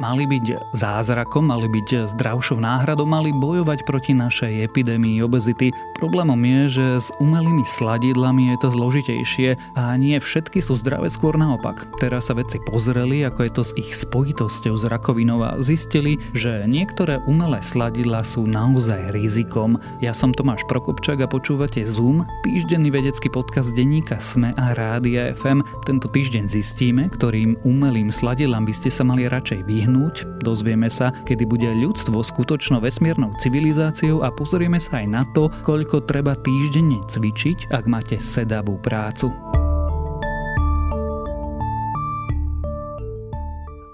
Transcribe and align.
Mali 0.00 0.24
byť 0.24 0.72
zázrakom, 0.72 1.52
mali 1.52 1.68
byť 1.68 2.16
zdravšou 2.16 2.58
náhradou, 2.58 3.06
mali 3.06 3.30
bojovať 3.30 3.84
proti 3.86 4.16
našej 4.16 4.64
epidémii 4.66 5.22
obezity. 5.22 5.70
Problémom 5.94 6.40
je, 6.42 6.60
že 6.80 6.86
s 7.06 7.08
umelými 7.22 7.62
sladidlami 7.62 8.50
je 8.50 8.56
to 8.58 8.68
zložitejšie 8.74 9.48
a 9.78 9.92
nie 10.00 10.18
všetky 10.18 10.58
sú 10.58 10.74
zdravé, 10.74 11.06
skôr 11.06 11.38
naopak. 11.38 11.86
Teraz 12.02 12.26
sa 12.26 12.34
vedci 12.34 12.58
pozreli, 12.66 13.22
ako 13.22 13.40
je 13.46 13.52
to 13.54 13.62
s 13.62 13.72
ich 13.78 13.94
spojitosťou 13.94 14.74
s 14.74 14.84
rakovinou 14.90 15.38
a 15.46 15.62
zistili, 15.62 16.18
že 16.34 16.66
niektoré 16.66 17.22
umelé 17.30 17.62
sladidlá 17.62 18.26
sú 18.26 18.42
naozaj 18.42 19.14
rizikom. 19.14 19.78
Ja 20.02 20.10
som 20.10 20.34
Tomáš 20.34 20.66
Prokopčák 20.66 21.22
a 21.22 21.30
počúvate 21.30 21.78
Zoom, 21.86 22.26
týždenný 22.42 22.90
vedecký 22.90 23.30
podcast 23.30 23.70
denníka 23.78 24.18
SME 24.18 24.50
a 24.58 24.74
Rádia 24.74 25.30
FM. 25.30 25.62
Tento 25.86 26.10
týždeň 26.10 26.50
zistíme, 26.50 27.06
ktorým 27.06 27.54
umelým 27.62 28.10
sladidlám 28.10 28.66
by 28.66 28.74
ste 28.74 28.90
sa 28.90 29.06
mali 29.06 29.30
radšej 29.30 29.62
vyhnúť 29.62 29.91
vyhnúť, 29.92 30.40
dozvieme 30.40 30.88
sa, 30.88 31.12
kedy 31.28 31.44
bude 31.44 31.68
ľudstvo 31.68 32.24
skutočnou 32.24 32.80
vesmírnou 32.80 33.36
civilizáciou 33.44 34.24
a 34.24 34.32
pozrieme 34.32 34.80
sa 34.80 35.04
aj 35.04 35.06
na 35.12 35.22
to, 35.36 35.52
koľko 35.60 36.08
treba 36.08 36.32
týždenne 36.32 37.04
cvičiť, 37.12 37.68
ak 37.68 37.84
máte 37.84 38.16
sedavú 38.16 38.80
prácu. 38.80 39.28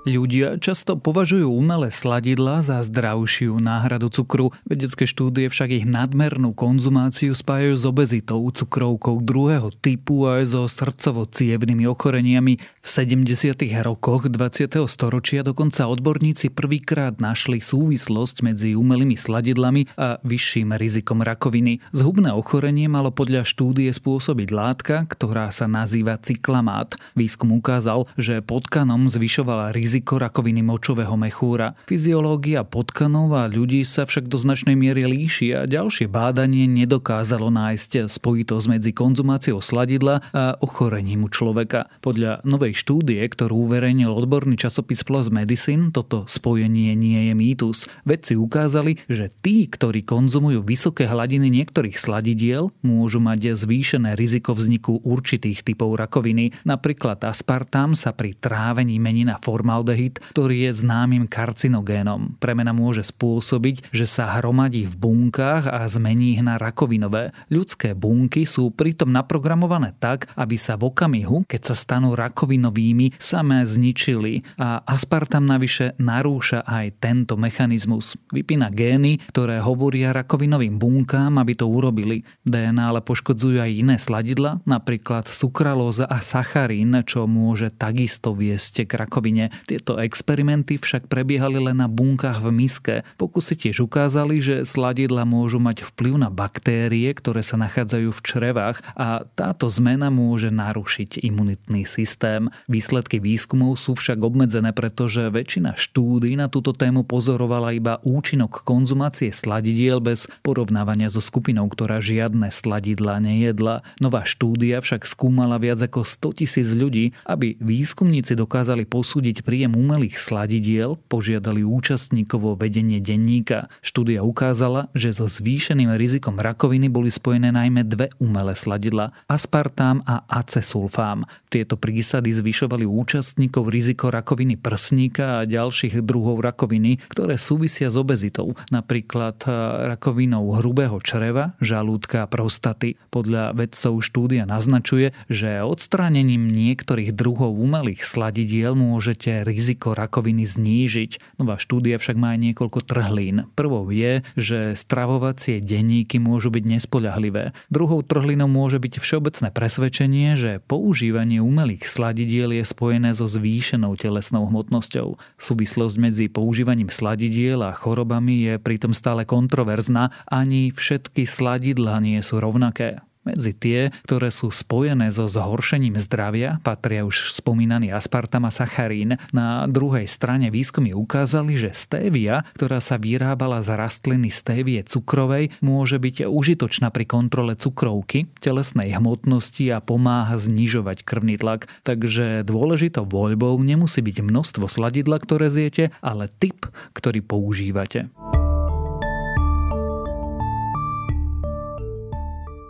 Ľudia 0.06 0.62
často 0.62 0.96
považujú 0.96 1.50
umelé 1.52 1.92
sladidla 1.92 2.64
za 2.64 2.80
zdravšiu 2.80 3.58
náhradu 3.60 4.08
cukru. 4.08 4.54
Vedecké 4.64 5.04
štúdie 5.10 5.50
však 5.52 5.68
ich 5.74 5.86
nadmernú 5.90 6.56
konzumáciu 6.56 7.36
spájajú 7.36 7.74
s 7.76 7.84
obezitou, 7.84 8.40
cukrovkou 8.48 9.20
druhého 9.20 9.68
typu 9.68 10.24
a 10.24 10.40
aj 10.40 10.54
so 10.54 10.62
srdcovo-cievnými 10.64 11.84
ochoreniami. 11.90 12.56
V 12.56 12.88
70. 12.88 13.58
rokoch 13.84 14.32
20. 14.32 14.80
storočia 14.88 15.44
dokonca 15.44 15.90
odborníci 15.90 16.54
prvýkrát 16.54 17.20
našli 17.20 17.60
súvislosť 17.60 18.46
medzi 18.46 18.78
umelými 18.78 19.18
sladidlami 19.18 19.92
a 20.00 20.22
vyšším 20.24 20.78
rizikom 20.78 21.20
rakoviny. 21.20 21.84
Zhubné 21.92 22.32
ochorenie 22.32 22.88
malo 22.88 23.12
podľa 23.12 23.44
štúdie 23.44 23.92
spôsobiť 23.92 24.48
látka, 24.54 25.04
ktorá 25.04 25.52
sa 25.52 25.68
nazýva 25.68 26.16
cyklamát. 26.22 26.96
Výskum 27.18 27.52
ukázal, 27.52 28.08
že 28.16 28.40
potkanom 28.40 29.12
zvyšovala 29.12 29.76
riziko 29.76 29.97
riziko 29.98 30.22
rakoviny 30.22 30.62
močového 30.62 31.18
mechúra. 31.18 31.74
Fyziológia 31.90 32.62
potkanov 32.62 33.34
a 33.34 33.50
ľudí 33.50 33.82
sa 33.82 34.06
však 34.06 34.30
do 34.30 34.38
značnej 34.38 34.78
miery 34.78 35.02
líši 35.10 35.58
a 35.58 35.60
ďalšie 35.66 36.06
bádanie 36.06 36.70
nedokázalo 36.70 37.50
nájsť 37.50 38.06
spojitosť 38.06 38.78
medzi 38.78 38.94
konzumáciou 38.94 39.58
sladidla 39.58 40.22
a 40.30 40.54
ochorením 40.62 41.26
u 41.26 41.28
človeka. 41.34 41.90
Podľa 41.98 42.46
novej 42.46 42.78
štúdie, 42.78 43.18
ktorú 43.26 43.66
uverejnil 43.66 44.06
odborný 44.06 44.54
časopis 44.54 45.02
PLOS 45.02 45.34
Medicine, 45.34 45.90
toto 45.90 46.30
spojenie 46.30 46.94
nie 46.94 47.26
je 47.26 47.34
mýtus. 47.34 47.90
Vedci 48.06 48.38
ukázali, 48.38 49.02
že 49.10 49.34
tí, 49.42 49.66
ktorí 49.66 50.06
konzumujú 50.06 50.62
vysoké 50.62 51.10
hladiny 51.10 51.50
niektorých 51.50 51.98
sladidiel, 51.98 52.70
môžu 52.86 53.18
mať 53.18 53.58
zvýšené 53.58 54.14
riziko 54.14 54.54
vzniku 54.54 55.02
určitých 55.02 55.66
typov 55.66 55.98
rakoviny. 55.98 56.54
Napríklad 56.62 57.18
aspartám 57.26 57.98
sa 57.98 58.14
pri 58.14 58.38
trávení 58.38 59.02
mení 59.02 59.26
na 59.26 59.42
formaldehyd 59.42 59.77
formaldehyd, 59.78 60.18
ktorý 60.34 60.66
je 60.66 60.82
známym 60.82 61.30
karcinogénom. 61.30 62.34
Premena 62.42 62.74
môže 62.74 63.06
spôsobiť, 63.06 63.94
že 63.94 64.10
sa 64.10 64.34
hromadí 64.38 64.90
v 64.90 64.98
bunkách 64.98 65.70
a 65.70 65.86
zmení 65.86 66.34
ich 66.34 66.42
na 66.42 66.58
rakovinové. 66.58 67.30
Ľudské 67.46 67.94
bunky 67.94 68.42
sú 68.42 68.74
pritom 68.74 69.14
naprogramované 69.14 69.94
tak, 70.02 70.26
aby 70.34 70.58
sa 70.58 70.74
v 70.74 70.90
okamihu, 70.90 71.46
keď 71.46 71.72
sa 71.72 71.74
stanú 71.78 72.18
rakovinovými, 72.18 73.14
samé 73.22 73.62
zničili 73.62 74.42
a 74.58 74.82
aspartam 74.82 75.46
navyše 75.46 75.94
narúša 76.02 76.66
aj 76.66 76.98
tento 76.98 77.38
mechanizmus. 77.38 78.18
Vypína 78.34 78.74
gény, 78.74 79.22
ktoré 79.30 79.62
hovoria 79.62 80.10
rakovinovým 80.10 80.74
bunkám, 80.74 81.38
aby 81.38 81.54
to 81.54 81.70
urobili. 81.70 82.26
DNA 82.42 82.90
ale 82.90 83.00
poškodzujú 83.04 83.62
aj 83.62 83.70
iné 83.70 83.96
sladidla, 84.00 84.58
napríklad 84.66 85.30
sukralóza 85.30 86.08
a 86.10 86.18
sacharín, 86.18 86.98
čo 87.06 87.30
môže 87.30 87.70
takisto 87.70 88.34
viesť 88.34 88.88
k 88.88 88.92
rakovine. 88.96 89.54
Tie 89.68 89.78
tieto 89.78 89.94
experimenty 90.02 90.74
však 90.74 91.06
prebiehali 91.06 91.62
len 91.70 91.78
na 91.78 91.86
bunkách 91.86 92.42
v 92.42 92.48
miske. 92.50 92.94
Pokusy 93.14 93.54
tiež 93.54 93.86
ukázali, 93.86 94.42
že 94.42 94.66
sladidla 94.66 95.22
môžu 95.22 95.62
mať 95.62 95.86
vplyv 95.94 96.18
na 96.18 96.34
baktérie, 96.34 97.06
ktoré 97.14 97.46
sa 97.46 97.54
nachádzajú 97.54 98.10
v 98.10 98.20
črevách 98.26 98.82
a 98.98 99.22
táto 99.38 99.70
zmena 99.70 100.10
môže 100.10 100.50
narušiť 100.50 101.22
imunitný 101.22 101.86
systém. 101.86 102.50
Výsledky 102.66 103.22
výskumov 103.22 103.78
sú 103.78 103.94
však 103.94 104.18
obmedzené, 104.18 104.74
pretože 104.74 105.30
väčšina 105.30 105.78
štúdí 105.78 106.34
na 106.34 106.50
túto 106.50 106.74
tému 106.74 107.06
pozorovala 107.06 107.70
iba 107.70 108.02
účinok 108.02 108.66
konzumácie 108.66 109.30
sladidiel 109.30 110.02
bez 110.02 110.26
porovnávania 110.42 111.06
so 111.06 111.22
skupinou, 111.22 111.70
ktorá 111.70 112.02
žiadne 112.02 112.50
sladidla 112.50 113.22
nejedla. 113.22 113.86
Nová 114.02 114.26
štúdia 114.26 114.82
však 114.82 115.06
skúmala 115.06 115.54
viac 115.62 115.78
ako 115.86 116.02
100 116.02 116.40
tisíc 116.42 116.68
ľudí, 116.74 117.14
aby 117.30 117.54
výskumníci 117.62 118.34
dokázali 118.34 118.82
posúdiť 118.82 119.46
príjem 119.46 119.57
príjem 119.58 119.74
umelých 119.74 120.22
sladidiel 120.22 120.94
požiadali 121.10 121.66
účastníkov 121.66 122.40
o 122.46 122.54
vedenie 122.54 123.02
denníka. 123.02 123.66
Štúdia 123.82 124.22
ukázala, 124.22 124.86
že 124.94 125.10
so 125.10 125.26
zvýšeným 125.26 125.98
rizikom 125.98 126.38
rakoviny 126.38 126.86
boli 126.86 127.10
spojené 127.10 127.50
najmä 127.50 127.82
dve 127.82 128.06
umelé 128.22 128.54
sladidla, 128.54 129.10
aspartám 129.26 130.06
a 130.06 130.22
acesulfám. 130.30 131.26
Tieto 131.50 131.74
prísady 131.74 132.30
zvyšovali 132.30 132.86
účastníkov 132.86 133.66
riziko 133.66 134.14
rakoviny 134.14 134.54
prsníka 134.54 135.42
a 135.42 135.48
ďalších 135.50 136.06
druhov 136.06 136.38
rakoviny, 136.38 137.02
ktoré 137.10 137.34
súvisia 137.34 137.90
s 137.90 137.98
obezitou, 137.98 138.54
napríklad 138.70 139.42
eh, 139.42 139.50
rakovinou 139.90 140.54
hrubého 140.62 141.02
čreva, 141.02 141.58
žalúdka 141.58 142.22
a 142.22 142.30
prostaty. 142.30 142.94
Podľa 143.10 143.58
vedcov 143.58 144.06
štúdia 144.06 144.46
naznačuje, 144.46 145.18
že 145.26 145.66
odstránením 145.66 146.46
niektorých 146.46 147.10
druhov 147.10 147.58
umelých 147.58 148.06
sladidiel 148.06 148.78
môžete 148.78 149.47
riziko 149.48 149.96
rakoviny 149.96 150.44
znížiť. 150.44 151.40
Nová 151.40 151.56
štúdia 151.56 151.96
však 151.96 152.20
má 152.20 152.36
aj 152.36 152.52
niekoľko 152.52 152.84
trhlín. 152.84 153.48
Prvou 153.56 153.88
je, 153.88 154.20
že 154.36 154.76
stravovacie 154.76 155.64
denníky 155.64 156.20
môžu 156.20 156.52
byť 156.52 156.64
nespoľahlivé. 156.68 157.56
Druhou 157.72 158.04
trhlinou 158.04 158.46
môže 158.46 158.76
byť 158.76 159.00
všeobecné 159.00 159.48
presvedčenie, 159.48 160.36
že 160.36 160.60
používanie 160.68 161.40
umelých 161.40 161.88
sladidiel 161.88 162.52
je 162.52 162.64
spojené 162.68 163.16
so 163.16 163.24
zvýšenou 163.24 163.96
telesnou 163.96 164.44
hmotnosťou. 164.44 165.16
Súvislosť 165.40 165.96
medzi 165.96 166.28
používaním 166.28 166.92
sladidiel 166.92 167.64
a 167.64 167.72
chorobami 167.72 168.44
je 168.44 168.54
pritom 168.60 168.92
stále 168.92 169.24
kontroverzná, 169.24 170.12
ani 170.28 170.68
všetky 170.68 171.24
sladidlá 171.24 171.96
nie 172.04 172.20
sú 172.20 172.36
rovnaké. 172.44 173.00
Medzi 173.28 173.52
tie, 173.52 173.92
ktoré 174.08 174.32
sú 174.32 174.48
spojené 174.48 175.12
so 175.12 175.28
zhoršením 175.28 176.00
zdravia, 176.00 176.64
patria 176.64 177.04
už 177.04 177.36
spomínaný 177.36 177.92
aspartam 177.92 178.48
a 178.48 178.52
sacharín. 178.54 179.20
Na 179.36 179.68
druhej 179.68 180.08
strane 180.08 180.48
výskumy 180.48 180.96
ukázali, 180.96 181.60
že 181.60 181.76
stévia, 181.76 182.48
ktorá 182.56 182.80
sa 182.80 182.96
vyrábala 182.96 183.60
z 183.60 183.76
rastliny 183.76 184.32
stévie 184.32 184.80
cukrovej, 184.80 185.52
môže 185.60 186.00
byť 186.00 186.24
užitočná 186.24 186.88
pri 186.88 187.04
kontrole 187.04 187.52
cukrovky, 187.52 188.32
telesnej 188.40 188.96
hmotnosti 188.96 189.68
a 189.76 189.84
pomáha 189.84 190.40
znižovať 190.40 191.04
krvný 191.04 191.36
tlak. 191.36 191.68
Takže 191.84 192.48
dôležitou 192.48 193.04
voľbou 193.04 193.60
nemusí 193.60 194.00
byť 194.00 194.24
množstvo 194.24 194.72
sladidla, 194.72 195.20
ktoré 195.20 195.52
zjete, 195.52 195.92
ale 196.00 196.32
typ, 196.40 196.64
ktorý 196.96 197.20
používate. 197.20 198.08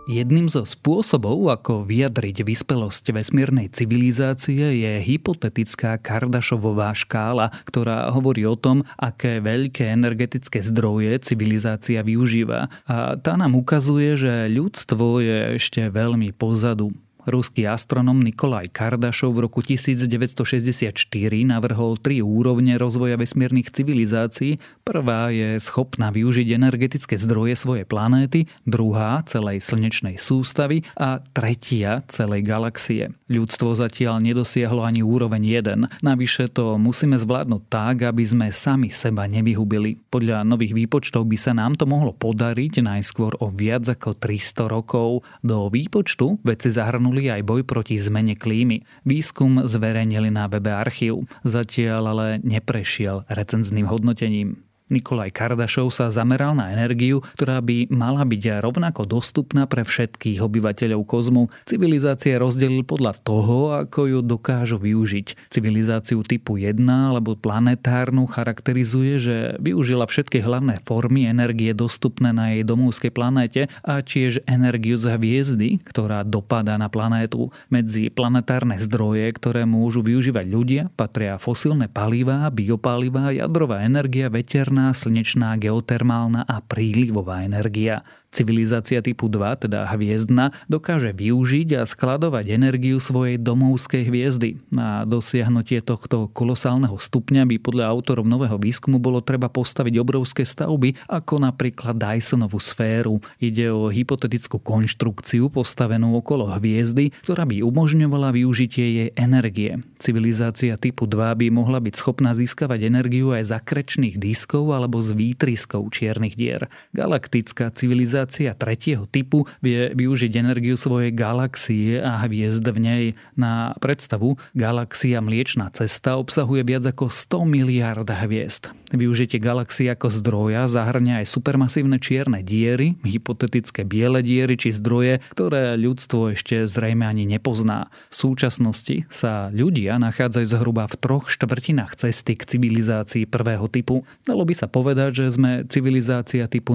Jedným 0.09 0.49
zo 0.49 0.65
spôsobov, 0.65 1.53
ako 1.53 1.85
vyjadriť 1.85 2.41
vyspelosť 2.41 3.13
vesmírnej 3.13 3.69
civilizácie 3.69 4.81
je 4.81 4.93
hypotetická 5.05 6.01
Kardašovová 6.01 6.97
škála, 6.97 7.53
ktorá 7.69 8.09
hovorí 8.17 8.49
o 8.49 8.57
tom, 8.57 8.89
aké 8.97 9.45
veľké 9.45 9.93
energetické 9.93 10.65
zdroje 10.65 11.13
civilizácia 11.21 12.01
využíva. 12.01 12.73
A 12.89 13.21
tá 13.21 13.37
nám 13.37 13.53
ukazuje, 13.61 14.17
že 14.17 14.49
ľudstvo 14.49 15.21
je 15.21 15.61
ešte 15.61 15.93
veľmi 15.93 16.33
pozadu. 16.33 16.89
Ruský 17.29 17.69
astronom 17.69 18.25
Nikolaj 18.25 18.73
Kardašov 18.73 19.37
v 19.37 19.45
roku 19.45 19.61
1964 19.61 20.97
navrhol 21.45 22.01
tri 22.01 22.25
úrovne 22.25 22.81
rozvoja 22.81 23.21
vesmírnych 23.21 23.69
civilizácií. 23.69 24.57
Prvá 24.81 25.29
je 25.29 25.61
schopná 25.61 26.09
využiť 26.09 26.57
energetické 26.57 27.21
zdroje 27.21 27.53
svojej 27.61 27.85
planéty, 27.85 28.49
druhá 28.65 29.21
celej 29.29 29.61
slnečnej 29.61 30.17
sústavy 30.17 30.89
a 30.97 31.21
tretia 31.37 32.01
celej 32.09 32.49
galaxie. 32.49 33.13
Ľudstvo 33.29 33.77
zatiaľ 33.77 34.25
nedosiahlo 34.25 34.81
ani 34.81 35.05
úroveň 35.05 35.61
1. 35.61 36.01
Navyše 36.01 36.49
to 36.49 36.81
musíme 36.81 37.21
zvládnuť 37.21 37.63
tak, 37.69 38.09
aby 38.09 38.25
sme 38.25 38.49
sami 38.49 38.89
seba 38.89 39.29
nevyhubili. 39.29 40.01
Podľa 40.09 40.49
nových 40.49 40.73
výpočtov 40.73 41.29
by 41.29 41.37
sa 41.37 41.53
nám 41.53 41.77
to 41.77 41.85
mohlo 41.85 42.17
podariť 42.17 42.81
najskôr 42.81 43.37
o 43.45 43.53
viac 43.53 43.85
ako 43.85 44.17
300 44.17 44.65
rokov. 44.73 45.29
Do 45.45 45.69
výpočtu 45.69 46.41
vedci 46.41 46.73
zahrnuli 46.73 47.18
zahrnuli 47.19 47.35
aj 47.35 47.43
boj 47.43 47.63
proti 47.67 47.99
zmene 47.99 48.39
klímy. 48.39 48.87
Výskum 49.03 49.67
zverejnili 49.67 50.31
na 50.31 50.47
webe 50.47 50.71
archív, 50.71 51.27
zatiaľ 51.43 52.15
ale 52.15 52.27
neprešiel 52.47 53.27
recenzným 53.27 53.91
hodnotením. 53.91 54.68
Nikolaj 54.89 55.37
Kardašov 55.37 55.93
sa 55.93 56.09
zameral 56.09 56.57
na 56.57 56.73
energiu, 56.73 57.21
ktorá 57.37 57.61
by 57.61 57.93
mala 57.93 58.25
byť 58.25 58.65
rovnako 58.65 59.05
dostupná 59.05 59.69
pre 59.69 59.85
všetkých 59.85 60.41
obyvateľov 60.41 61.05
kozmu. 61.05 61.53
Civilizácie 61.69 62.41
rozdelil 62.41 62.89
podľa 62.89 63.21
toho, 63.21 63.77
ako 63.85 64.01
ju 64.09 64.19
dokážu 64.25 64.81
využiť. 64.81 65.53
Civilizáciu 65.53 66.25
typu 66.25 66.57
1 66.57 66.81
alebo 66.89 67.37
planetárnu 67.37 68.25
charakterizuje, 68.33 69.21
že 69.21 69.37
využila 69.61 70.09
všetky 70.09 70.41
hlavné 70.41 70.81
formy 70.89 71.29
energie 71.29 71.77
dostupné 71.77 72.33
na 72.33 72.57
jej 72.57 72.65
domovskej 72.65 73.13
planéte 73.13 73.69
a 73.85 74.01
tiež 74.01 74.41
energiu 74.49 74.97
z 74.97 75.21
hviezdy, 75.21 75.85
ktorá 75.85 76.25
dopadá 76.25 76.81
na 76.81 76.89
planétu. 76.89 77.53
Medzi 77.69 78.09
planetárne 78.09 78.81
zdroje, 78.81 79.29
ktoré 79.37 79.69
môžu 79.69 80.01
využívať 80.01 80.47
ľudia, 80.49 80.83
patria 80.97 81.37
fosílne 81.37 81.93
palivá, 81.93 82.49
biopalivá, 82.49 83.37
jadrová 83.37 83.85
energia, 83.85 84.33
veterná 84.33 84.78
veterná, 84.79 84.95
slnečná, 84.95 85.51
geotermálna 85.59 86.47
a 86.47 86.63
prílivová 86.63 87.43
energia. 87.43 88.07
Civilizácia 88.29 89.01
typu 89.01 89.33
2, 89.33 89.65
teda 89.65 89.89
hviezdna, 89.89 90.53
dokáže 90.69 91.17
využiť 91.17 91.81
a 91.81 91.89
skladovať 91.89 92.53
energiu 92.53 93.01
svojej 93.01 93.41
domovskej 93.41 94.05
hviezdy. 94.05 94.61
Na 94.69 95.09
dosiahnutie 95.09 95.81
tohto 95.81 96.29
kolosálneho 96.37 97.01
stupňa 97.01 97.49
by 97.49 97.57
podľa 97.57 97.89
autorov 97.89 98.29
nového 98.29 98.61
výskumu 98.61 99.01
bolo 99.01 99.25
treba 99.25 99.49
postaviť 99.49 99.95
obrovské 99.97 100.45
stavby, 100.45 101.09
ako 101.09 101.41
napríklad 101.41 101.97
Dysonovú 101.97 102.61
sféru. 102.61 103.17
Ide 103.41 103.73
o 103.73 103.89
hypotetickú 103.89 104.61
konštrukciu 104.61 105.49
postavenú 105.49 106.13
okolo 106.21 106.53
hviezdy, 106.53 107.17
ktorá 107.25 107.49
by 107.49 107.65
umožňovala 107.65 108.37
využitie 108.37 108.87
jej 108.93 109.11
energie. 109.17 109.81
Civilizácia 109.97 110.77
typu 110.77 111.09
2 111.09 111.33
by 111.33 111.47
mohla 111.49 111.81
byť 111.81 111.95
schopná 111.97 112.37
získavať 112.37 112.93
energiu 112.93 113.33
aj 113.33 113.49
z 113.49 113.53
akrečných 113.57 114.21
diskov 114.21 114.69
alebo 114.77 115.01
z 115.01 115.17
výtriskov 115.17 115.89
čiernych 115.97 116.37
dier. 116.37 116.69
Galaktická 116.93 117.73
civilizácia 117.73 118.18
civilizácia 118.19 118.51
tretieho 118.59 119.07
typu 119.07 119.47
vie 119.63 119.95
využiť 119.95 120.33
energiu 120.43 120.75
svojej 120.75 121.15
galaxie 121.15 122.03
a 122.03 122.19
hviezd 122.27 122.67
v 122.67 122.79
nej. 122.83 123.05
Na 123.39 123.79
predstavu, 123.79 124.35
galaxia 124.59 125.23
Mliečná 125.23 125.71
cesta 125.71 126.19
obsahuje 126.19 126.67
viac 126.67 126.83
ako 126.83 127.07
100 127.07 127.47
miliárd 127.47 128.09
hviezd. 128.11 128.75
Využitie 128.91 129.39
galaxie 129.39 129.93
ako 129.93 130.11
zdroja 130.11 130.67
zahrňa 130.67 131.23
aj 131.23 131.27
supermasívne 131.31 132.01
čierne 132.03 132.43
diery, 132.43 132.99
hypotetické 133.05 133.85
biele 133.85 134.25
diery 134.25 134.59
či 134.59 134.75
zdroje, 134.75 135.23
ktoré 135.37 135.79
ľudstvo 135.79 136.35
ešte 136.35 136.67
zrejme 136.67 137.05
ani 137.07 137.29
nepozná. 137.29 137.93
V 138.11 138.15
súčasnosti 138.17 139.07
sa 139.13 139.53
ľudia 139.55 140.01
nachádzajú 140.01 140.47
zhruba 140.49 140.89
v 140.89 140.97
troch 140.99 141.31
štvrtinách 141.31 141.95
cesty 142.01 142.35
k 142.35 142.49
civilizácii 142.49 143.29
prvého 143.29 143.69
typu. 143.71 144.03
Dalo 144.25 144.43
by 144.49 144.55
sa 144.57 144.67
povedať, 144.67 145.23
že 145.23 145.37
sme 145.37 145.69
civilizácia 145.69 146.49
typu 146.49 146.75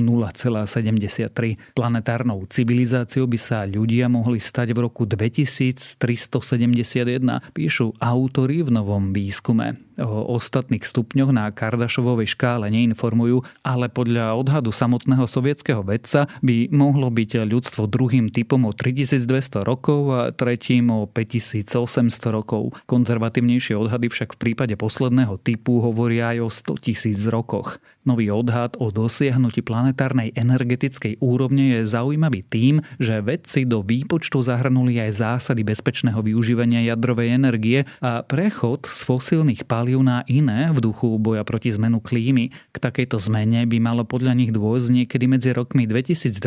0,73 1.33 1.73
Planetárnou 1.73 2.45
civilizáciou 2.45 3.25
by 3.25 3.39
sa 3.41 3.65
ľudia 3.65 4.05
mohli 4.05 4.37
stať 4.37 4.77
v 4.77 4.85
roku 4.85 5.09
2371, 5.09 5.97
píšu 7.51 7.97
autory 7.97 8.61
v 8.61 8.69
novom 8.69 9.09
výskume 9.09 9.73
o 10.01 10.35
ostatných 10.35 10.83
stupňoch 10.83 11.31
na 11.31 11.49
Kardašovovej 11.53 12.35
škále 12.35 12.67
neinformujú, 12.73 13.45
ale 13.61 13.87
podľa 13.87 14.35
odhadu 14.35 14.73
samotného 14.73 15.29
sovietského 15.29 15.85
vedca 15.85 16.25
by 16.41 16.73
mohlo 16.73 17.13
byť 17.13 17.45
ľudstvo 17.45 17.85
druhým 17.87 18.33
typom 18.33 18.65
o 18.67 18.71
3200 18.75 19.63
rokov 19.63 20.01
a 20.11 20.21
tretím 20.35 20.91
o 20.91 21.05
5800 21.07 22.33
rokov. 22.33 22.75
Konzervatívnejšie 22.89 23.77
odhady 23.77 24.11
však 24.11 24.35
v 24.35 24.41
prípade 24.49 24.75
posledného 24.75 25.39
typu 25.39 25.79
hovoria 25.79 26.35
aj 26.35 26.37
o 26.43 26.49
100 26.49 26.85
tisíc 26.85 27.19
rokoch. 27.29 27.77
Nový 28.03 28.27
odhad 28.33 28.75
o 28.83 28.91
dosiahnutí 28.91 29.63
planetárnej 29.63 30.35
energetickej 30.35 31.23
úrovne 31.23 31.79
je 31.79 31.87
zaujímavý 31.87 32.43
tým, 32.43 32.83
že 32.99 33.23
vedci 33.23 33.63
do 33.63 33.79
výpočtu 33.79 34.43
zahrnuli 34.43 34.99
aj 34.99 35.23
zásady 35.23 35.63
bezpečného 35.63 36.19
využívania 36.19 36.83
jadrovej 36.83 37.31
energie 37.31 37.79
a 38.03 38.19
prechod 38.25 38.83
z 38.89 38.99
fosílnych 39.07 39.63
palív 39.63 39.82
palív 39.83 39.99
na 39.99 40.23
iné 40.31 40.71
v 40.71 40.79
duchu 40.79 41.19
boja 41.19 41.43
proti 41.43 41.67
zmenu 41.75 41.99
klímy. 41.99 42.55
K 42.71 42.77
takejto 42.79 43.19
zmene 43.19 43.67
by 43.67 43.83
malo 43.83 44.07
podľa 44.07 44.31
nich 44.31 44.55
dôjsť 44.55 44.87
niekedy 44.87 45.27
medzi 45.27 45.51
rokmi 45.51 45.83
2020 45.83 46.39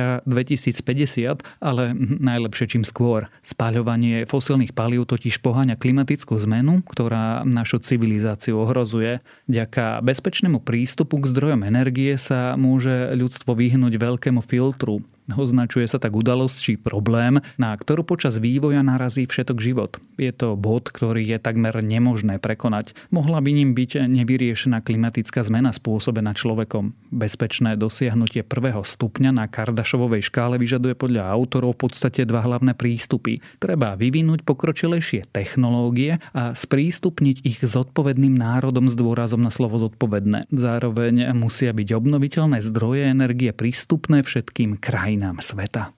a 0.00 0.24
2050, 0.24 1.44
ale 1.60 1.92
najlepšie 2.00 2.64
čím 2.72 2.88
skôr. 2.88 3.28
Spáľovanie 3.44 4.24
fosílnych 4.24 4.72
palív 4.72 5.04
totiž 5.04 5.44
poháňa 5.44 5.76
klimatickú 5.76 6.32
zmenu, 6.48 6.80
ktorá 6.88 7.44
našu 7.44 7.84
civilizáciu 7.84 8.56
ohrozuje. 8.56 9.20
Ďaká 9.52 10.00
bezpečnému 10.00 10.64
prístupu 10.64 11.20
k 11.20 11.28
zdrojom 11.28 11.68
energie 11.68 12.16
sa 12.16 12.56
môže 12.56 13.12
ľudstvo 13.12 13.52
vyhnúť 13.52 14.00
veľkému 14.00 14.40
filtru, 14.40 15.04
Označuje 15.28 15.84
sa 15.84 16.00
tak 16.00 16.16
udalosť 16.16 16.56
či 16.56 16.72
problém, 16.80 17.44
na 17.60 17.76
ktorú 17.76 18.00
počas 18.00 18.40
vývoja 18.40 18.80
narazí 18.80 19.28
všetok 19.28 19.58
život. 19.60 20.00
Je 20.16 20.32
to 20.32 20.56
bod, 20.56 20.88
ktorý 20.88 21.20
je 21.20 21.36
takmer 21.36 21.84
nemožné 21.84 22.40
prekonať. 22.40 22.96
Mohla 23.12 23.44
by 23.44 23.50
ním 23.52 23.76
byť 23.76 24.08
nevyriešená 24.08 24.80
klimatická 24.80 25.44
zmena 25.44 25.76
spôsobená 25.76 26.32
človekom. 26.32 26.96
Bezpečné 27.12 27.76
dosiahnutie 27.76 28.40
prvého 28.40 28.80
stupňa 28.80 29.36
na 29.36 29.44
Kardašovovej 29.44 30.32
škále 30.32 30.56
vyžaduje 30.56 30.96
podľa 30.96 31.28
autorov 31.28 31.76
v 31.76 31.92
podstate 31.92 32.24
dva 32.24 32.40
hlavné 32.48 32.72
prístupy. 32.72 33.44
Treba 33.60 34.00
vyvinúť 34.00 34.48
pokročilejšie 34.48 35.28
technológie 35.28 36.24
a 36.32 36.56
sprístupniť 36.56 37.44
ich 37.44 37.60
zodpovedným 37.60 38.32
národom 38.32 38.88
s 38.88 38.96
dôrazom 38.96 39.44
na 39.44 39.52
slovo 39.52 39.76
zodpovedné. 39.76 40.48
Zároveň 40.48 41.36
musia 41.36 41.76
byť 41.76 41.88
obnoviteľné 41.92 42.64
zdroje 42.64 43.12
energie 43.12 43.52
prístupné 43.52 44.24
všetkým 44.24 44.80
krajinám 44.80 45.17
krajinám 45.18 45.42
sveta. 45.42 45.90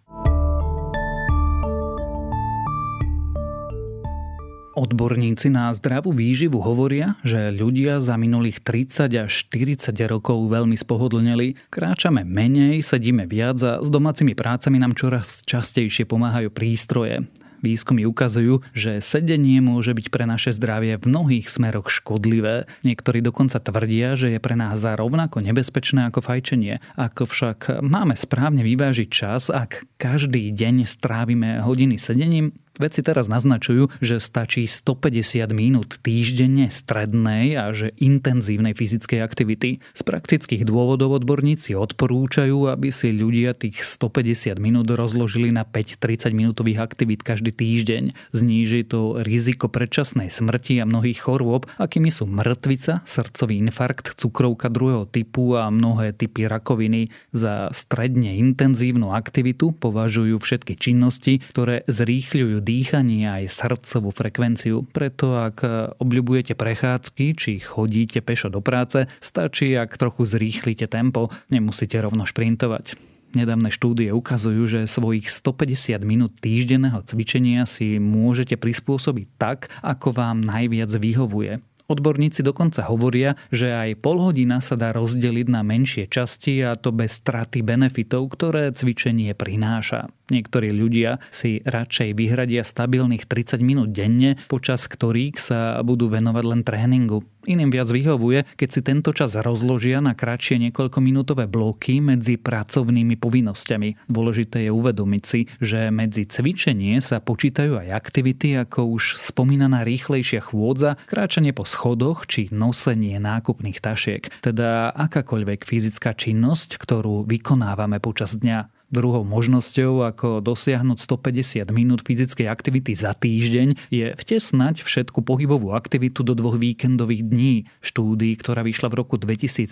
Odborníci 4.80 5.52
na 5.52 5.68
zdravú 5.76 6.16
výživu 6.16 6.56
hovoria, 6.64 7.20
že 7.20 7.52
ľudia 7.52 8.00
za 8.00 8.16
minulých 8.16 8.64
30 8.64 9.12
až 9.28 9.32
40 9.52 9.92
rokov 10.08 10.40
veľmi 10.48 10.72
spohodlneli, 10.72 11.68
kráčame 11.68 12.24
menej, 12.24 12.80
sedíme 12.80 13.28
viac 13.28 13.60
a 13.60 13.84
s 13.84 13.92
domácimi 13.92 14.32
prácami 14.32 14.80
nám 14.80 14.96
čoraz 14.96 15.44
častejšie 15.44 16.08
pomáhajú 16.08 16.48
prístroje. 16.48 17.28
Výskumy 17.60 18.08
ukazujú, 18.08 18.64
že 18.72 19.04
sedenie 19.04 19.60
môže 19.60 19.92
byť 19.92 20.06
pre 20.08 20.24
naše 20.24 20.56
zdravie 20.56 20.96
v 20.96 21.04
mnohých 21.04 21.46
smeroch 21.52 21.92
škodlivé. 21.92 22.64
Niektorí 22.82 23.20
dokonca 23.20 23.60
tvrdia, 23.60 24.16
že 24.16 24.32
je 24.32 24.40
pre 24.40 24.56
nás 24.56 24.80
za 24.80 24.96
rovnako 24.96 25.44
nebezpečné 25.44 26.08
ako 26.08 26.24
fajčenie. 26.24 26.80
Ako 26.96 27.28
však 27.28 27.84
máme 27.84 28.16
správne 28.16 28.64
vyvážiť 28.64 29.08
čas, 29.12 29.52
ak 29.52 29.84
každý 30.00 30.48
deň 30.56 30.88
strávime 30.88 31.60
hodiny 31.60 32.00
sedením, 32.00 32.56
Vedci 32.80 33.04
teraz 33.04 33.28
naznačujú, 33.28 33.92
že 34.00 34.16
stačí 34.16 34.64
150 34.64 35.52
minút 35.52 36.00
týždenne 36.00 36.72
strednej 36.72 37.52
a 37.60 37.76
že 37.76 37.92
intenzívnej 38.00 38.72
fyzickej 38.72 39.20
aktivity. 39.20 39.84
Z 39.92 40.02
praktických 40.08 40.64
dôvodov 40.64 41.20
odborníci 41.20 41.76
odporúčajú, 41.76 42.72
aby 42.72 42.88
si 42.88 43.12
ľudia 43.12 43.52
tých 43.52 43.84
150 43.84 44.56
minút 44.56 44.88
rozložili 44.88 45.52
na 45.52 45.68
5-30 45.68 46.32
minútových 46.32 46.80
aktivít 46.80 47.20
každý 47.20 47.52
týždeň. 47.52 48.16
Zníži 48.32 48.88
to 48.88 49.20
riziko 49.20 49.68
predčasnej 49.68 50.32
smrti 50.32 50.80
a 50.80 50.88
mnohých 50.88 51.20
chorôb, 51.20 51.68
akými 51.76 52.08
sú 52.08 52.24
mŕtvica, 52.24 53.04
srdcový 53.04 53.60
infarkt, 53.60 54.16
cukrovka 54.16 54.72
druhého 54.72 55.04
typu 55.04 55.52
a 55.60 55.68
mnohé 55.68 56.16
typy 56.16 56.48
rakoviny. 56.48 57.12
Za 57.36 57.68
stredne 57.76 58.40
intenzívnu 58.40 59.12
aktivitu 59.12 59.76
považujú 59.76 60.40
všetky 60.40 60.80
činnosti, 60.80 61.44
ktoré 61.52 61.84
zrýchľujú 61.84 62.69
dýchanie 62.70 63.26
aj 63.26 63.50
srdcovú 63.50 64.14
frekvenciu. 64.14 64.86
Preto 64.86 65.34
ak 65.34 65.66
obľubujete 65.98 66.54
prechádzky 66.54 67.34
či 67.34 67.58
chodíte 67.58 68.22
pešo 68.22 68.46
do 68.46 68.62
práce, 68.62 69.10
stačí, 69.18 69.74
ak 69.74 69.98
trochu 69.98 70.22
zrýchlite 70.22 70.86
tempo, 70.86 71.34
nemusíte 71.50 71.98
rovno 71.98 72.22
šprintovať. 72.22 72.94
Nedávne 73.30 73.70
štúdie 73.70 74.10
ukazujú, 74.10 74.66
že 74.66 74.90
svojich 74.90 75.30
150 75.30 76.02
minút 76.02 76.34
týždenného 76.42 76.98
cvičenia 77.06 77.62
si 77.62 78.02
môžete 78.02 78.58
prispôsobiť 78.58 79.26
tak, 79.38 79.70
ako 79.86 80.10
vám 80.10 80.42
najviac 80.42 80.90
vyhovuje. 80.90 81.62
Odborníci 81.90 82.46
dokonca 82.46 82.86
hovoria, 82.86 83.34
že 83.50 83.74
aj 83.74 83.98
pol 83.98 84.22
hodina 84.22 84.62
sa 84.62 84.78
dá 84.78 84.94
rozdeliť 84.94 85.46
na 85.50 85.66
menšie 85.66 86.06
časti 86.06 86.62
a 86.62 86.78
to 86.78 86.94
bez 86.94 87.18
straty 87.18 87.66
benefitov, 87.66 88.30
ktoré 88.30 88.70
cvičenie 88.70 89.34
prináša. 89.34 90.06
Niektorí 90.30 90.70
ľudia 90.70 91.18
si 91.34 91.58
radšej 91.66 92.14
vyhradia 92.14 92.62
stabilných 92.62 93.26
30 93.26 93.58
minút 93.66 93.90
denne, 93.90 94.38
počas 94.46 94.86
ktorých 94.86 95.42
sa 95.42 95.82
budú 95.82 96.06
venovať 96.06 96.44
len 96.46 96.62
tréningu. 96.62 97.26
Iným 97.48 97.72
viac 97.72 97.88
vyhovuje, 97.88 98.44
keď 98.60 98.68
si 98.68 98.80
tento 98.84 99.16
čas 99.16 99.32
rozložia 99.32 100.04
na 100.04 100.12
kratšie 100.12 100.60
niekoľkominútové 100.68 101.48
bloky 101.48 102.04
medzi 102.04 102.36
pracovnými 102.36 103.16
povinnosťami. 103.16 104.12
Dôležité 104.12 104.68
je 104.68 104.72
uvedomiť 104.72 105.22
si, 105.24 105.48
že 105.56 105.88
medzi 105.88 106.28
cvičenie 106.28 107.00
sa 107.00 107.24
počítajú 107.24 107.80
aj 107.80 107.88
aktivity 107.96 108.60
ako 108.60 108.92
už 108.92 109.16
spomínaná 109.16 109.88
rýchlejšia 109.88 110.44
chôdza, 110.44 111.00
kráčanie 111.08 111.56
po 111.56 111.64
schodoch 111.64 112.28
či 112.28 112.52
nosenie 112.52 113.16
nákupných 113.16 113.80
tašiek. 113.80 114.28
Teda 114.44 114.92
akákoľvek 114.92 115.64
fyzická 115.64 116.12
činnosť, 116.12 116.76
ktorú 116.76 117.24
vykonávame 117.24 118.04
počas 118.04 118.36
dňa. 118.36 118.79
Druhou 118.90 119.22
možnosťou, 119.22 120.02
ako 120.02 120.42
dosiahnuť 120.42 120.98
150 120.98 121.62
minút 121.70 122.02
fyzickej 122.02 122.50
aktivity 122.50 122.98
za 122.98 123.14
týždeň, 123.14 123.78
je 123.86 124.18
vtesnať 124.18 124.82
všetku 124.82 125.22
pohybovú 125.22 125.78
aktivitu 125.78 126.26
do 126.26 126.34
dvoch 126.34 126.58
víkendových 126.58 127.22
dní. 127.22 127.70
V 127.78 127.86
štúdii, 127.86 128.34
ktorá 128.34 128.66
vyšla 128.66 128.90
v 128.90 128.98
roku 128.98 129.14
2017, 129.14 129.70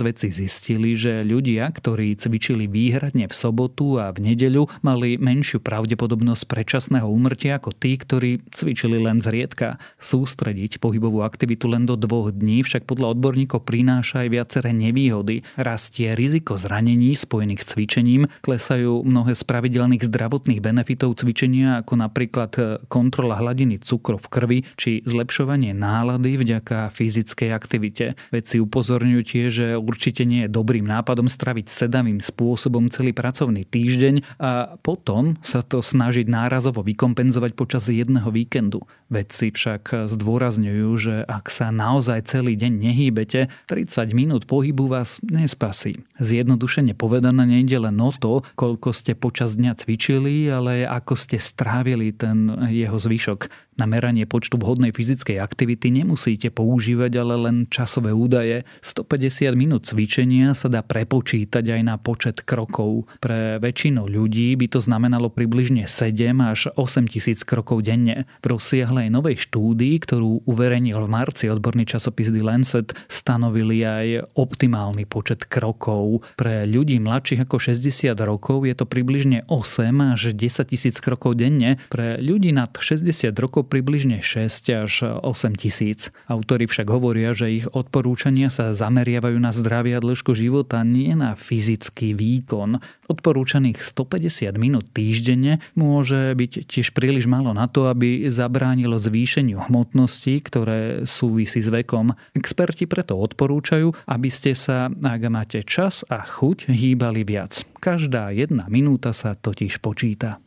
vedci 0.00 0.32
zistili, 0.32 0.96
že 0.96 1.20
ľudia, 1.28 1.68
ktorí 1.76 2.16
cvičili 2.16 2.64
výhradne 2.64 3.28
v 3.28 3.36
sobotu 3.36 4.00
a 4.00 4.08
v 4.16 4.32
nedeľu, 4.32 4.72
mali 4.80 5.20
menšiu 5.20 5.60
pravdepodobnosť 5.60 6.48
predčasného 6.48 7.04
úmrtia 7.04 7.60
ako 7.60 7.76
tí, 7.76 8.00
ktorí 8.00 8.48
cvičili 8.48 8.96
len 8.96 9.20
zriedka. 9.20 9.76
Sústrediť 10.00 10.80
pohybovú 10.80 11.20
aktivitu 11.20 11.68
len 11.68 11.84
do 11.84 12.00
dvoch 12.00 12.32
dní 12.32 12.64
však 12.64 12.88
podľa 12.88 13.12
odborníkov 13.12 13.68
prináša 13.68 14.24
aj 14.24 14.28
viaceré 14.32 14.72
nevýhody. 14.72 15.44
Rastie 15.60 16.16
riziko 16.16 16.56
zranení 16.56 17.12
spojených 17.12 17.60
s 17.60 17.76
cvičením, 17.76 18.24
klesajú 18.54 19.02
mnohé 19.02 19.34
z 19.34 19.42
pravidelných 19.50 20.06
zdravotných 20.06 20.62
benefitov 20.62 21.18
cvičenia, 21.18 21.82
ako 21.82 21.98
napríklad 21.98 22.50
e, 22.54 22.62
kontrola 22.86 23.34
hladiny 23.34 23.82
cukru 23.82 24.14
v 24.14 24.30
krvi 24.30 24.58
či 24.78 25.02
zlepšovanie 25.02 25.74
nálady 25.74 26.38
vďaka 26.38 26.94
fyzickej 26.94 27.50
aktivite. 27.50 28.14
Vedci 28.30 28.62
upozorňujú 28.62 29.22
tiež, 29.26 29.48
že 29.50 29.66
určite 29.74 30.22
nie 30.22 30.46
je 30.46 30.54
dobrým 30.54 30.86
nápadom 30.86 31.26
straviť 31.26 31.66
sedavým 31.66 32.22
spôsobom 32.22 32.86
celý 32.94 33.10
pracovný 33.10 33.66
týždeň 33.66 34.38
a 34.38 34.78
potom 34.78 35.34
sa 35.42 35.66
to 35.66 35.82
snažiť 35.82 36.30
nárazovo 36.30 36.86
vykompenzovať 36.86 37.58
počas 37.58 37.90
jedného 37.90 38.30
víkendu. 38.30 38.86
Vedci 39.10 39.50
však 39.50 40.14
zdôrazňujú, 40.14 40.90
že 40.94 41.14
ak 41.26 41.50
sa 41.50 41.74
naozaj 41.74 42.30
celý 42.30 42.54
deň 42.54 42.70
nehýbete, 42.70 43.50
30 43.66 44.14
minút 44.14 44.46
pohybu 44.46 44.86
vás 44.86 45.18
nespasí. 45.26 45.98
Zjednodušene 46.22 46.94
povedané 46.94 47.42
nejde 47.50 47.82
len 47.82 47.98
o 47.98 48.14
to, 48.14 48.43
koľko 48.52 48.92
ste 48.92 49.16
počas 49.16 49.56
dňa 49.56 49.72
cvičili, 49.80 50.46
ale 50.52 50.84
ako 50.84 51.16
ste 51.16 51.40
strávili 51.40 52.12
ten 52.12 52.52
jeho 52.68 53.00
zvyšok. 53.00 53.72
Na 53.74 53.90
meranie 53.90 54.22
počtu 54.22 54.54
vhodnej 54.54 54.94
fyzickej 54.94 55.42
aktivity 55.42 55.90
nemusíte 55.90 56.54
používať 56.54 57.12
ale 57.18 57.34
len 57.34 57.56
časové 57.66 58.14
údaje. 58.14 58.62
150 58.86 59.50
minút 59.58 59.90
cvičenia 59.90 60.54
sa 60.54 60.70
dá 60.70 60.86
prepočítať 60.86 61.74
aj 61.74 61.80
na 61.82 61.98
počet 61.98 62.46
krokov. 62.46 63.10
Pre 63.18 63.58
väčšinu 63.58 64.06
ľudí 64.06 64.54
by 64.54 64.70
to 64.70 64.78
znamenalo 64.78 65.26
približne 65.26 65.90
7 65.90 66.14
až 66.38 66.70
8 66.78 67.10
tisíc 67.10 67.42
krokov 67.42 67.82
denne. 67.82 68.30
V 68.46 68.54
rozsiahlej 68.54 69.10
novej 69.10 69.42
štúdii, 69.42 69.98
ktorú 70.06 70.46
uverejnil 70.46 71.02
v 71.02 71.10
marci 71.10 71.50
odborný 71.50 71.82
časopis 71.82 72.30
The 72.30 72.46
Lancet, 72.46 72.94
stanovili 73.10 73.82
aj 73.82 74.38
optimálny 74.38 75.02
počet 75.10 75.50
krokov. 75.50 76.22
Pre 76.38 76.62
ľudí 76.62 77.02
mladších 77.02 77.42
ako 77.42 77.58
60 77.58 78.14
rokov 78.22 78.70
je 78.70 78.74
to 78.78 78.86
približne 78.86 79.42
8 79.50 80.14
až 80.14 80.30
10 80.30 80.70
tisíc 80.70 81.02
krokov 81.02 81.42
denne. 81.42 81.82
Pre 81.90 82.22
ľudí 82.22 82.54
nad 82.54 82.70
60 82.70 83.34
rokov 83.42 83.63
približne 83.64 84.20
6 84.20 84.70
až 84.70 84.92
8 85.24 85.58
tisíc. 85.58 86.12
Autori 86.28 86.68
však 86.68 86.86
hovoria, 86.86 87.32
že 87.34 87.50
ich 87.50 87.66
odporúčania 87.66 88.52
sa 88.52 88.76
zameriavajú 88.76 89.40
na 89.40 89.50
zdravie 89.50 89.96
a 89.96 90.04
dĺžku 90.04 90.36
života, 90.36 90.84
nie 90.84 91.16
na 91.16 91.34
fyzický 91.34 92.12
výkon. 92.12 92.78
Odporúčaných 93.08 93.80
150 93.80 94.54
minút 94.60 94.92
týždenne 94.92 95.64
môže 95.74 96.36
byť 96.36 96.68
tiež 96.68 96.92
príliš 96.92 97.24
málo 97.24 97.56
na 97.56 97.66
to, 97.66 97.88
aby 97.88 98.28
zabránilo 98.28 99.00
zvýšeniu 99.00 99.66
hmotnosti, 99.68 100.34
ktoré 100.44 100.80
súvisí 101.08 101.64
s 101.64 101.72
vekom. 101.72 102.12
Experti 102.36 102.84
preto 102.84 103.16
odporúčajú, 103.16 103.92
aby 104.04 104.28
ste 104.28 104.52
sa, 104.52 104.92
ak 104.92 105.22
máte 105.32 105.64
čas 105.64 106.04
a 106.06 106.20
chuť, 106.22 106.68
hýbali 106.68 107.24
viac. 107.24 107.64
Každá 107.80 108.32
jedna 108.32 108.68
minúta 108.68 109.16
sa 109.16 109.32
totiž 109.36 109.80
počíta. 109.80 110.42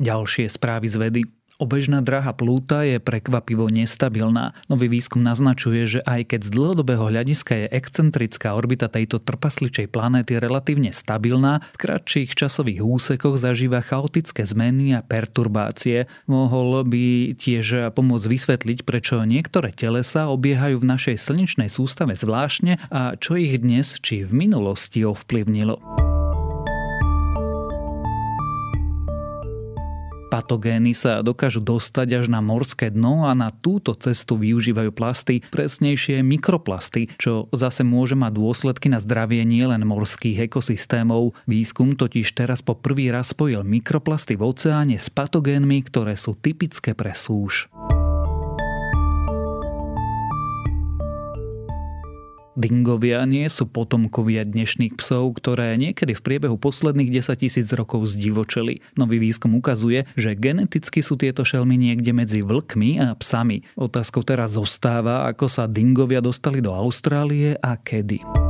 Ďalšie 0.00 0.48
správy 0.48 0.88
z 0.88 0.96
vedy. 0.96 1.22
Obežná 1.60 2.00
dráha 2.00 2.32
Plúta 2.32 2.88
je 2.88 2.96
prekvapivo 2.96 3.68
nestabilná. 3.68 4.56
Nový 4.72 4.88
výskum 4.88 5.20
naznačuje, 5.20 5.84
že 5.84 6.00
aj 6.08 6.32
keď 6.32 6.40
z 6.48 6.50
dlhodobého 6.56 7.12
hľadiska 7.12 7.52
je 7.52 7.66
excentrická 7.68 8.56
orbita 8.56 8.88
tejto 8.88 9.20
trpasličej 9.20 9.92
planéty 9.92 10.40
relatívne 10.40 10.88
stabilná, 10.88 11.60
v 11.76 11.80
kratších 11.84 12.32
časových 12.32 12.80
úsekoch 12.80 13.36
zažíva 13.36 13.84
chaotické 13.84 14.48
zmeny 14.48 14.96
a 14.96 15.04
perturbácie. 15.04 16.08
Mohol 16.24 16.88
by 16.88 17.04
tiež 17.36 17.92
pomôcť 17.92 18.24
vysvetliť, 18.24 18.78
prečo 18.88 19.20
niektoré 19.28 19.76
telesa 19.76 20.32
obiehajú 20.32 20.80
v 20.80 20.88
našej 20.96 21.20
slnečnej 21.20 21.68
sústave 21.68 22.16
zvláštne 22.16 22.80
a 22.88 23.20
čo 23.20 23.36
ich 23.36 23.60
dnes 23.60 24.00
či 24.00 24.24
v 24.24 24.48
minulosti 24.48 25.04
ovplyvnilo. 25.04 26.08
Patogény 30.30 30.94
sa 30.94 31.26
dokážu 31.26 31.58
dostať 31.58 32.22
až 32.22 32.26
na 32.30 32.38
morské 32.38 32.94
dno 32.94 33.26
a 33.26 33.34
na 33.34 33.50
túto 33.50 33.98
cestu 33.98 34.38
využívajú 34.38 34.94
plasty, 34.94 35.42
presnejšie 35.50 36.22
mikroplasty, 36.22 37.10
čo 37.18 37.50
zase 37.50 37.82
môže 37.82 38.14
mať 38.14 38.38
dôsledky 38.38 38.86
na 38.86 39.02
zdravie 39.02 39.42
nielen 39.42 39.82
morských 39.82 40.46
ekosystémov. 40.46 41.34
Výskum 41.50 41.98
totiž 41.98 42.30
teraz 42.30 42.62
po 42.62 42.78
prvý 42.78 43.10
raz 43.10 43.34
spojil 43.34 43.66
mikroplasty 43.66 44.38
v 44.38 44.46
oceáne 44.46 45.02
s 45.02 45.10
patogénmi, 45.10 45.82
ktoré 45.82 46.14
sú 46.14 46.38
typické 46.38 46.94
pre 46.94 47.10
súš. 47.10 47.66
Dingovia 52.60 53.24
nie 53.24 53.48
sú 53.48 53.64
potomkovia 53.64 54.44
dnešných 54.44 55.00
psov, 55.00 55.40
ktoré 55.40 55.80
niekedy 55.80 56.12
v 56.12 56.20
priebehu 56.20 56.60
posledných 56.60 57.08
10 57.08 57.40
tisíc 57.40 57.72
rokov 57.72 58.12
zdivočeli. 58.12 58.84
Nový 59.00 59.16
výskum 59.16 59.56
ukazuje, 59.56 60.04
že 60.12 60.36
geneticky 60.36 61.00
sú 61.00 61.16
tieto 61.16 61.40
šelmy 61.40 61.80
niekde 61.80 62.12
medzi 62.12 62.44
vlkmi 62.44 63.00
a 63.00 63.16
psami. 63.16 63.64
Otázkou 63.80 64.20
teraz 64.28 64.60
zostáva, 64.60 65.24
ako 65.32 65.48
sa 65.48 65.64
dingovia 65.64 66.20
dostali 66.20 66.60
do 66.60 66.76
Austrálie 66.76 67.56
a 67.56 67.80
kedy. 67.80 68.49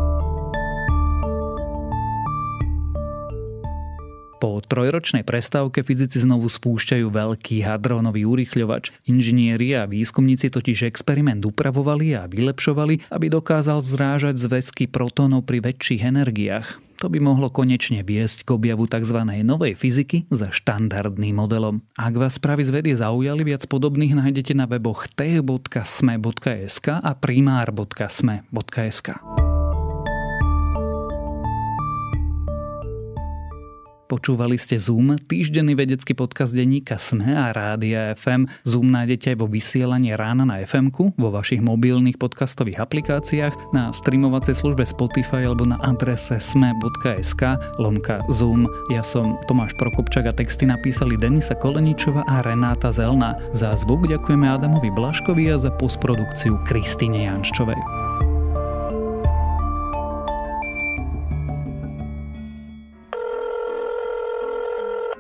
Po 4.41 4.57
trojročnej 4.65 5.21
prestávke 5.21 5.85
fyzici 5.85 6.25
znovu 6.25 6.49
spúšťajú 6.49 7.13
veľký 7.13 7.61
hadronový 7.61 8.25
urýchľovač. 8.25 8.89
Inžinieri 9.05 9.77
a 9.77 9.85
výskumníci 9.85 10.49
totiž 10.49 10.89
experiment 10.89 11.45
upravovali 11.45 12.17
a 12.17 12.25
vylepšovali, 12.25 13.13
aby 13.13 13.27
dokázal 13.29 13.85
zrážať 13.85 14.41
zväzky 14.41 14.89
protónov 14.89 15.45
pri 15.45 15.61
väčších 15.61 16.09
energiách. 16.09 16.81
To 17.05 17.09
by 17.09 17.21
mohlo 17.21 17.49
konečne 17.53 18.01
viesť 18.05 18.45
k 18.45 18.57
objavu 18.57 18.85
tzv. 18.89 19.25
novej 19.45 19.77
fyziky 19.77 20.29
za 20.33 20.53
štandardným 20.53 21.37
modelom. 21.37 21.85
Ak 21.97 22.17
vás 22.17 22.37
správy 22.37 22.65
z 22.65 22.77
vedy 22.77 22.91
zaujali, 22.97 23.45
viac 23.45 23.65
podobných 23.69 24.17
nájdete 24.17 24.53
na 24.57 24.65
weboch 24.69 25.09
tech.sme.sk 25.17 26.87
a 26.89 27.13
primár.sme.sk. 27.17 29.09
Počúvali 34.11 34.59
ste 34.59 34.75
Zoom, 34.75 35.15
týždenný 35.15 35.79
vedecký 35.79 36.19
podcast 36.19 36.51
denníka 36.51 36.99
SME 36.99 37.31
a 37.31 37.55
Rádia 37.55 38.11
FM. 38.19 38.51
Zoom 38.67 38.91
nájdete 38.91 39.31
aj 39.31 39.37
vo 39.39 39.47
vysielaní 39.47 40.19
rána 40.19 40.43
na 40.43 40.59
fm 40.67 40.91
vo 41.15 41.31
vašich 41.31 41.63
mobilných 41.63 42.19
podcastových 42.19 42.83
aplikáciách, 42.83 43.71
na 43.71 43.95
streamovacej 43.95 44.59
službe 44.59 44.83
Spotify 44.83 45.47
alebo 45.47 45.63
na 45.63 45.79
adrese 45.79 46.43
sme.sk 46.43 47.55
lomka 47.79 48.27
Zoom. 48.35 48.67
Ja 48.91 49.07
som 49.07 49.39
Tomáš 49.47 49.79
Prokopčak 49.79 50.27
a 50.27 50.35
texty 50.35 50.67
napísali 50.67 51.15
Denisa 51.15 51.55
Koleničova 51.55 52.27
a 52.27 52.43
Renáta 52.43 52.91
Zelna. 52.91 53.39
Za 53.55 53.79
zvuk 53.79 54.11
ďakujeme 54.11 54.51
Adamovi 54.51 54.91
Blaškovi 54.91 55.55
a 55.55 55.57
za 55.63 55.71
postprodukciu 55.71 56.59
Kristine 56.67 57.31
Janščovej. 57.31 58.00